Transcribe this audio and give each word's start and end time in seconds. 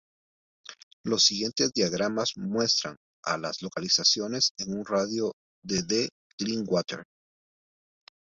El 1.05 1.19
siguiente 1.19 1.69
diagrama 1.75 2.23
muestra 2.37 2.95
a 3.23 3.37
las 3.37 3.61
localidades 3.61 4.51
en 4.57 4.73
un 4.75 4.83
radio 4.83 5.31
de 5.63 5.83
de 5.83 6.09
Clearwater. 6.39 7.03